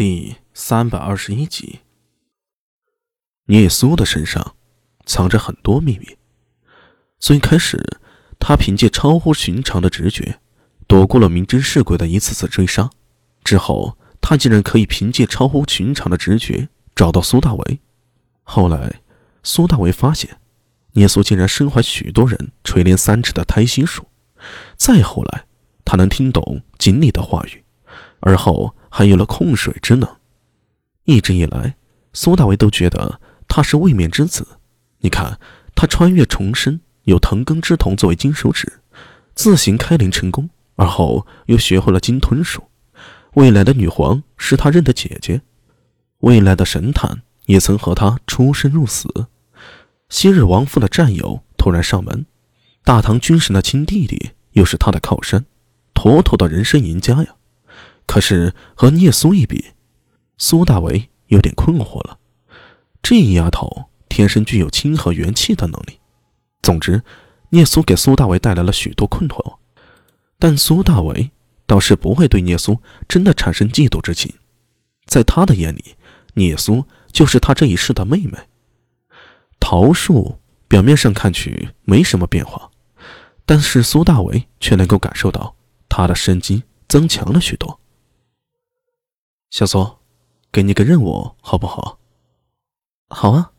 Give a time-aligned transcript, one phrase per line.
[0.00, 1.80] 第三百二十一集。
[3.48, 4.56] 聂苏的身上
[5.04, 6.16] 藏着很多秘密。
[7.18, 8.00] 最开始，
[8.38, 10.40] 他凭借超乎寻常的直觉，
[10.86, 12.88] 躲过了明知是鬼的一次次追杀。
[13.44, 17.80] 之后，他竟然可以凭借超乎寻常的直觉找到苏大为。
[18.42, 19.02] 后来，
[19.42, 20.40] 苏大为发现，
[20.92, 24.06] 聂苏竟然身怀许多人垂帘三尺的胎心术。
[24.78, 25.44] 再后来，
[25.84, 27.62] 他能听懂锦鲤的话语，
[28.20, 28.74] 而后。
[28.90, 30.16] 还有了控水之能，
[31.04, 31.76] 一直以来，
[32.12, 34.46] 苏大为都觉得他是位面之子。
[34.98, 35.38] 你看，
[35.74, 38.80] 他穿越重生，有藤根之瞳作为金手指，
[39.34, 42.64] 自行开灵成功，而后又学会了金吞术。
[43.34, 45.40] 未来的女皇是他认的姐姐，
[46.18, 49.08] 未来的神坛也曾和他出生入死。
[50.08, 52.26] 昔日亡父的战友突然上门，
[52.82, 55.46] 大唐军神的亲弟弟又是他的靠山，
[55.94, 57.36] 妥妥的人生赢家呀！
[58.10, 59.66] 可是和聂苏一比，
[60.36, 62.18] 苏大为有点困惑了。
[63.00, 66.00] 这丫头天生具有亲和元气的能力。
[66.60, 67.04] 总之，
[67.50, 69.58] 聂苏给苏大为带来了许多困惑，
[70.40, 71.30] 但苏大为
[71.66, 74.34] 倒是不会对聂苏真的产生嫉妒之情。
[75.06, 75.94] 在他的眼里，
[76.34, 78.36] 聂苏就是他这一世的妹妹。
[79.60, 82.72] 桃树表面上看去没什么变化，
[83.46, 85.54] 但是苏大为却能够感受到
[85.88, 87.79] 他的生机增强了许多。
[89.50, 89.98] 小苏，
[90.52, 91.98] 给你个任务，好不好？
[93.08, 93.50] 好啊。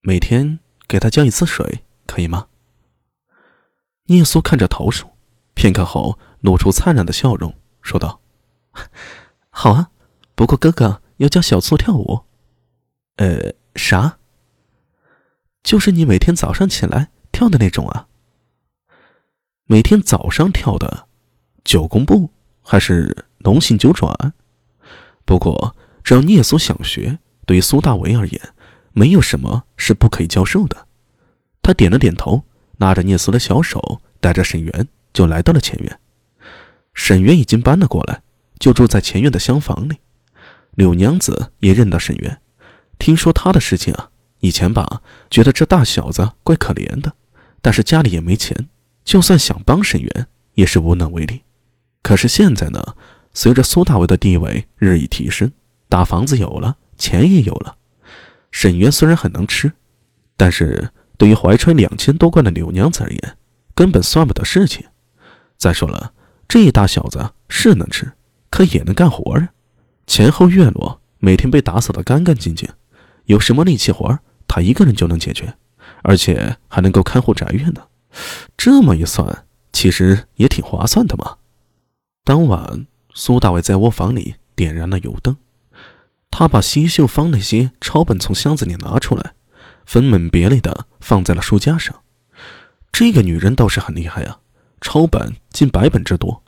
[0.00, 2.48] 每天给他浇一次水，可以吗？
[4.04, 5.10] 聂苏看着桃树，
[5.52, 8.22] 片刻后露出灿烂的笑容，说道
[9.50, 9.90] ：“好啊，
[10.34, 12.24] 不过哥哥要教小苏跳舞。
[13.16, 14.18] ”“呃，啥
[15.62, 18.08] ？”“就是你每天早上起来跳的那种啊。
[19.68, 21.06] ”“每天早上跳的，
[21.62, 22.30] 九宫步
[22.62, 24.34] 还是龙行九转？”
[25.32, 28.38] 不过，只要聂苏想学，对于苏大为而言，
[28.92, 30.86] 没有什么是不可以教授的。
[31.62, 32.42] 他点了点头，
[32.76, 35.98] 拉着聂苏的小手，带着沈园就来到了前院。
[36.92, 38.20] 沈园已经搬了过来，
[38.58, 39.96] 就住在前院的厢房里。
[40.72, 42.38] 柳娘子也认得沈园，
[42.98, 44.10] 听说他的事情啊，
[44.40, 45.00] 以前吧，
[45.30, 47.10] 觉得这大小子怪可怜的，
[47.62, 48.68] 但是家里也没钱，
[49.02, 51.40] 就算想帮沈园，也是无能为力。
[52.02, 52.84] 可是现在呢？
[53.34, 55.50] 随着苏大为的地位日益提升，
[55.88, 57.76] 大房子有了，钱也有了。
[58.50, 59.72] 沈渊虽然很能吃，
[60.36, 63.36] 但是对于怀揣两千多贯的柳娘子而言，
[63.74, 64.86] 根本算不得事情。
[65.56, 66.12] 再说了，
[66.46, 68.12] 这一大小子是能吃，
[68.50, 69.48] 可也能干活啊。
[70.06, 72.68] 前后院落每天被打扫得干干净净，
[73.24, 75.54] 有什么力气活他一个人就能解决，
[76.02, 77.82] 而且还能够看护宅院呢。
[78.58, 81.36] 这么一算，其实也挺划算的嘛。
[82.24, 82.86] 当晚。
[83.14, 85.36] 苏大伟在卧房里点燃了油灯，
[86.30, 89.34] 他把西秀芳那些抄本从箱子里拿出来，
[89.84, 92.02] 分门别类的放在了书架上。
[92.90, 94.40] 这个女人倒是很厉害啊，
[94.80, 96.42] 抄本近百本之多，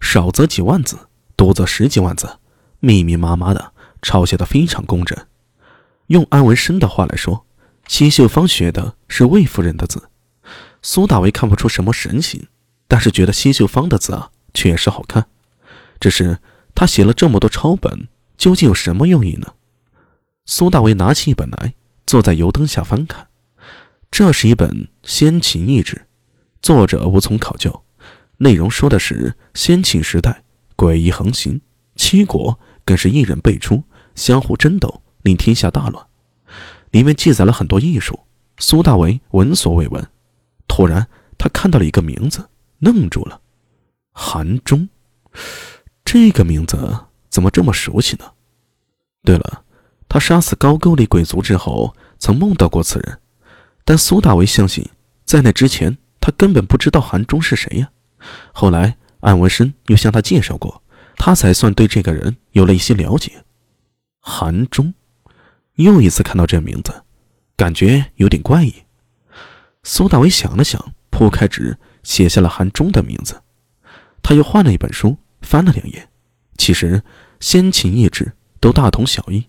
[0.00, 2.38] 少则几万字，多则十几万字，
[2.80, 5.16] 密密麻麻的抄写的非常工整。
[6.08, 7.46] 用安文生的话来说，
[7.86, 10.08] 西秀芳学的是魏夫人的字。
[10.82, 12.48] 苏大为看不出什么神情，
[12.88, 15.26] 但是觉得西秀芳的字啊确实好看。
[16.00, 16.38] 只是
[16.74, 19.54] 他写了这么多抄本，究竟有什么用意呢？
[20.46, 21.74] 苏大为拿起一本来，
[22.06, 23.28] 坐在油灯下翻看。
[24.10, 24.70] 这是一本
[25.02, 25.96] 《先秦异志》，
[26.62, 27.82] 作者无从考究，
[28.38, 30.42] 内容说的是先秦时代
[30.76, 31.60] 诡异横行，
[31.96, 33.84] 七国更是一人辈出，
[34.14, 36.06] 相互争斗，令天下大乱。
[36.92, 38.18] 里面记载了很多艺术。
[38.60, 40.04] 苏大为闻所未闻，
[40.66, 42.48] 突然他看到了一个名字，
[42.78, 43.40] 愣住了：
[44.12, 44.88] 韩忠。
[46.10, 48.32] 这个名字怎么这么熟悉呢？
[49.24, 49.62] 对了，
[50.08, 53.20] 他杀死高句丽贵族之后，曾梦到过此人，
[53.84, 54.88] 但苏大为相信，
[55.26, 57.90] 在那之前，他根本不知道韩忠是谁呀。
[58.54, 60.82] 后来安文生又向他介绍过，
[61.18, 63.44] 他才算对这个人有了一些了解。
[64.18, 64.94] 韩忠，
[65.74, 67.02] 又一次看到这名字，
[67.54, 68.74] 感觉有点怪异。
[69.82, 73.42] 苏大为想了想，铺开纸写下了韩忠的名字。
[74.22, 75.18] 他又换了一本书。
[75.42, 76.08] 翻了两页，
[76.56, 77.02] 其实
[77.40, 79.46] 先秦异志都大同小异。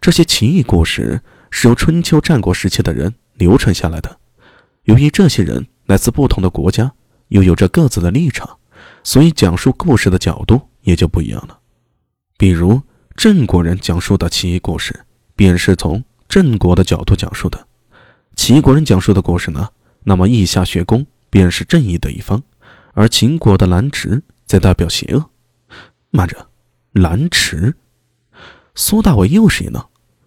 [0.00, 4.18] 这些奇异故事是由春秋战国时期的人流传下来的。
[4.84, 6.92] 由于这些人来自不同的国家，
[7.28, 8.58] 又有着各自的立场，
[9.04, 11.58] 所以讲述故事的角度也就不一样了。
[12.38, 12.80] 比如
[13.14, 15.04] 郑国人讲述的奇异故事，
[15.36, 17.58] 便是从郑国的角度讲述的；
[18.34, 19.68] 齐国人讲述的故事呢，
[20.04, 22.42] 那么羿下学宫便是正义的一方，
[22.94, 24.22] 而秦国的兰池。
[24.50, 25.30] 在代表邪恶。
[26.10, 26.48] 慢着，
[26.90, 27.76] 蓝池，
[28.74, 29.80] 苏大伟又是一愣，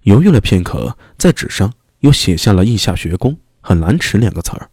[0.00, 4.70] 犹豫了片刻，在纸上又写下了“缢下学宫”和“蓝池”两个词儿。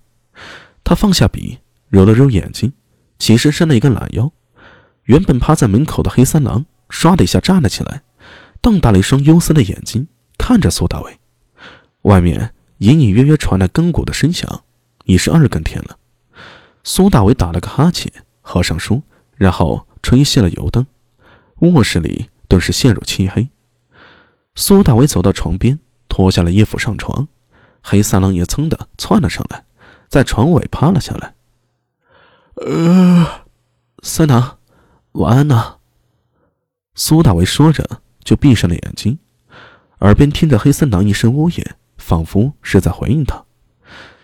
[0.84, 1.60] 他放下笔，
[1.90, 2.74] 揉了揉眼睛，
[3.20, 4.32] 起身伸了一个懒腰。
[5.04, 8.02] 原本趴在门口的黑三郎唰的一下站了起来，
[8.62, 10.08] 瞪大了一双幽色的眼睛
[10.40, 11.20] 看着苏大伟。
[12.02, 14.64] 外面隐隐约约传来亘古的声响，
[15.04, 16.00] 已是二更天了。
[16.84, 18.12] 苏大伟打了个哈欠，
[18.42, 19.04] 合上书，
[19.36, 20.86] 然后吹熄了油灯。
[21.60, 23.50] 卧室里顿时陷入漆黑。
[24.56, 27.28] 苏大伟走到床边，脱下了衣服上床。
[27.82, 29.66] 黑三郎也噌的窜了上来，
[30.10, 31.36] 在床尾趴了下来。
[32.56, 33.46] 呃，
[34.02, 34.58] 三郎，
[35.12, 35.78] 晚安呐。
[36.96, 39.20] 苏大伟说着，就闭上了眼睛，
[40.00, 43.44] 耳边听着黑三郎一声呜咽，仿佛是在回应他，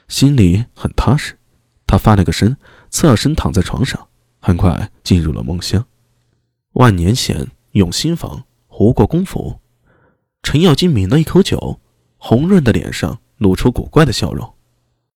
[0.08, 1.38] 心里很踏实。
[1.86, 2.58] 他翻了个身，
[2.90, 4.08] 侧身躺在床上，
[4.42, 5.86] 很快进入了梦乡。
[6.74, 9.60] 万年前，永兴坊胡国公府。
[10.42, 11.80] 陈咬金抿了一口酒，
[12.18, 14.52] 红润的脸上露出古怪的笑容。